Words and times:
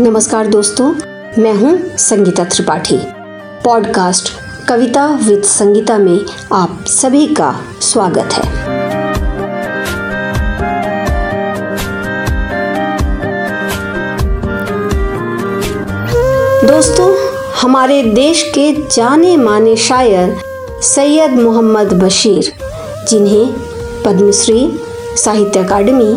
नमस्कार 0.00 0.46
दोस्तों, 0.46 0.86
मैं 1.42 1.52
हूँ 1.54 1.96
संगीता 1.96 2.44
त्रिपाठी। 2.44 2.96
पॉडकास्ट 3.64 4.28
कविता 4.68 5.06
विद 5.22 5.42
संगीता 5.42 5.98
में 5.98 6.24
आप 6.52 6.84
सभी 6.86 7.26
का 7.34 7.50
स्वागत 7.80 8.32
है। 8.32 8.42
दोस्तों, 16.66 17.10
हमारे 17.62 18.02
देश 18.02 18.42
के 18.54 18.72
जाने 18.88 19.36
माने 19.36 19.76
शायर 19.76 20.36
सैयद 20.82 21.30
मोहम्मद 21.30 21.92
बशीर, 22.02 22.52
जिन्हें 23.08 23.46
पद्मश्री 24.04 24.70
साहित्य 25.16 25.64
अकादमी 25.64 26.14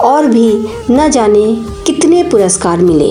और 0.00 0.26
भी 0.26 0.68
न 0.90 1.10
जाने 1.10 1.44
कितने 1.86 2.22
पुरस्कार 2.22 2.78
मिले। 2.78 3.10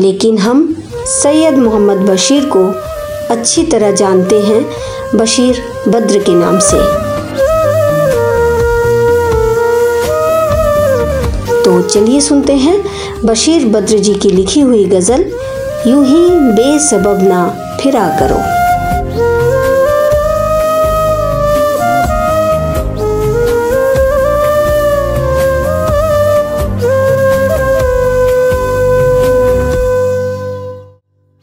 लेकिन 0.00 0.38
हम 0.38 0.76
सैयद 1.06 1.58
मोहम्मद 1.58 1.96
बशीर 1.96 2.44
को 2.56 2.64
अच्छी 3.34 3.62
तरह 3.62 3.90
जानते 3.90 4.40
हैं, 4.40 4.66
बशीर 5.14 5.62
बद्र 5.88 6.18
के 6.18 6.34
नाम 6.34 6.58
से। 6.58 6.78
तो 11.62 11.82
चलिए 11.82 12.20
सुनते 12.20 12.52
हैं 12.52 12.84
बशीर 13.24 13.66
बद्र 13.66 13.98
जी 13.98 14.14
की 14.14 14.28
लिखी 14.28 14.60
हुई 14.60 14.84
गज़ल, 14.84 15.24
यूँ 15.86 16.04
ही 16.06 16.30
बेसबब 16.30 17.22
ना 17.22 17.48
फिरा 17.80 18.08
करो। 18.08 18.59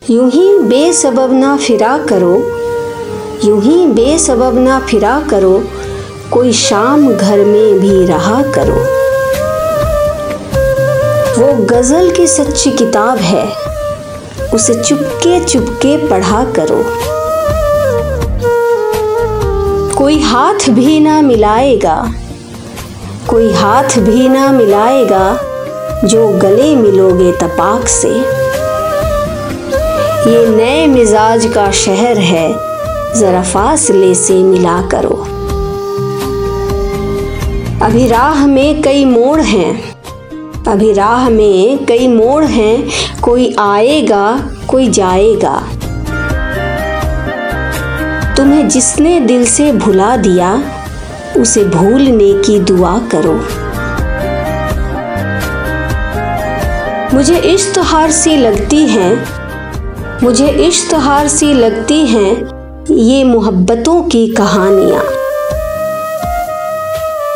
यूँ 0.09 0.29
ही 0.31 0.59
बेसबब 0.59 1.31
ना 1.33 1.55
फिरा 1.57 1.97
करो, 2.09 2.35
यूँ 3.43 3.61
ही 3.61 3.87
बेसबब 3.87 4.57
ना 4.57 4.79
फिरा 4.79 5.19
करो, 5.29 5.63
कोई 6.31 6.53
शाम 6.53 7.07
घर 7.13 7.43
में 7.45 7.79
भी 7.79 8.05
रहा 8.05 8.41
करो। 8.55 8.75
वो 11.37 11.65
गज़ल 11.65 12.09
की 12.11 12.27
सच्ची 12.27 12.71
किताब 12.71 13.17
है, 13.17 13.45
उसे 14.53 14.83
चुपके 14.83 15.39
चुपके 15.45 15.97
पढ़ा 16.07 16.43
करो। 16.51 16.81
कोई 19.97 20.19
हाथ 20.21 20.69
भी 20.69 20.99
ना 20.99 21.21
मिलाएगा, 21.21 22.01
कोई 23.29 23.51
हाथ 23.51 23.99
भी 23.99 24.29
ना 24.29 24.51
मिलाएगा, 24.51 25.39
जो 26.03 26.27
गले 26.27 26.75
मिलोगे 26.75 27.31
तपाक 27.31 27.87
से। 27.87 28.46
ये 30.27 30.47
नए 30.49 30.87
मिजाज 30.87 31.45
का 31.55 31.71
शहर 31.71 32.17
है। 32.17 32.53
जरा 33.19 33.41
फासले 33.41 34.15
से 34.15 34.33
मिला 34.33 34.81
करो। 34.81 35.27
अभी 37.85 38.07
राह 38.07 38.47
में 38.47 38.81
कई 38.81 39.05
मोड़ 39.05 39.41
हैं। 39.41 39.95
अभी 40.67 40.93
राह 40.93 41.29
में 41.29 41.85
कई 41.85 42.07
मोड़ 42.07 42.43
हैं। 42.43 42.89
कोई 43.21 43.55
आएगा, 43.59 44.49
कोई 44.67 44.89
जाएगा। 44.89 45.63
तुम्हें 48.37 48.69
जिसने 48.69 49.19
दिल 49.19 49.45
से 49.45 49.71
भुला 49.71 50.17
दिया, 50.17 50.63
उसे 51.37 51.63
भूलने 51.63 52.33
की 52.33 52.59
दुआ 52.59 52.99
करो। 53.15 53.41
मुझे 57.13 57.37
इश्तहार 57.37 58.11
सी 58.11 58.37
लगती 58.37 58.87
हैं 58.87 59.37
मुझे 60.23 60.47
इश्तहार 60.47 61.27
सी 61.27 61.53
लगती 61.53 62.05
हैं 62.05 62.47
ये 62.91 63.23
मोहब्बतों 63.23 64.01
की 64.03 64.27
कहानियाँ। 64.27 65.03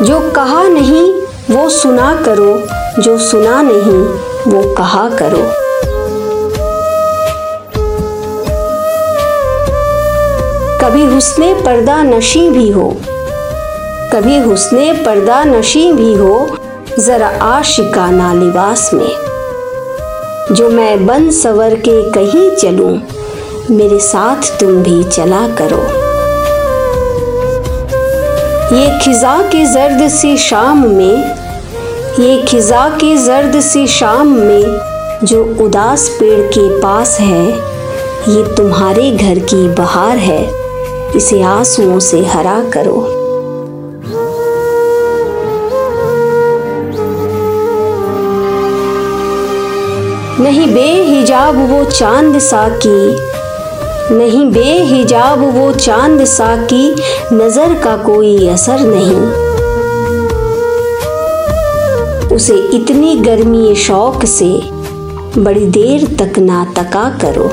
जो 0.06 0.32
कहा 0.32 0.64
नहीं, 0.64 1.14
वो 1.56 1.70
सुना 1.70 2.22
करो। 2.26 2.64
जो 3.02 3.18
सुना 3.18 3.62
नहीं, 3.62 4.04
वो 4.52 4.76
कहा 4.76 5.10
करो। 5.10 5.52
कभी 10.82 11.06
हुस्ने 11.06 11.54
पर्दा 11.54 12.04
नशी 12.04 12.50
भी 12.50 12.70
हो, 12.70 12.98
कभी 14.14 14.38
हुस्ने 14.38 14.94
पर्दा 14.94 15.44
नशी 15.44 15.92
भी 15.94 16.14
हो, 16.14 16.58
जरा 17.00 17.28
आशिकाना 17.28 18.34
लिबास 18.34 18.94
में। 18.94 19.31
जो 20.52 20.70
मैं 20.70 21.06
बन 21.06 21.30
सवर 21.32 21.76
के 21.76 22.12
कहीं 22.12 22.50
चलूँ, 22.56 23.02
मेरे 23.72 24.00
साथ 24.00 24.60
तुम 24.60 24.82
भी 24.84 25.04
चला 25.04 25.48
करो। 25.56 25.82
ये 28.76 29.00
खिजा 29.00 29.38
के 29.42 29.66
जर्द 29.66 30.08
सी 30.08 30.38
शाम 30.38 30.86
में, 30.88 31.36
ये 32.20 32.42
खिजा 32.42 32.90
के 32.90 33.16
जर्द 33.18 33.60
सी 33.60 33.88
शाम 33.88 34.28
में 34.28 35.20
जो 35.24 35.44
उदास 35.66 36.10
पेड़ 36.10 36.42
के 36.48 36.68
पास 36.82 37.20
है, 37.20 37.48
ये 38.30 38.56
तुम्हारे 38.56 39.12
घर 39.12 39.40
की 39.40 39.68
बहार 39.68 40.18
है, 40.18 40.44
इसे 41.16 41.42
आंसुओं 41.42 42.00
से 42.00 42.26
हरा 42.26 42.62
करो। 42.70 43.21
नहीं 50.40 50.66
बेहिजाब 50.74 51.56
वो 51.70 51.84
चाँद 51.84 52.38
सा 52.40 52.68
की 52.86 54.16
नहीं 54.16 54.46
बेहिजाब 54.52 55.40
वो 55.56 55.72
चाँद 55.72 56.24
सा 56.26 56.56
की 56.64 56.84
नज़र 57.34 57.74
का 57.84 57.96
कोई 57.98 58.48
असर 58.48 58.80
नहीं। 58.80 59.22
उसे 62.36 62.56
इतनी 62.78 63.16
गर्मी 63.16 63.76
शौक 63.76 64.26
से 64.26 64.52
बड़ी 65.38 65.66
देर 65.70 66.06
तक 66.20 66.40
ना 66.40 66.64
तका 66.78 67.10
करो। 67.18 67.50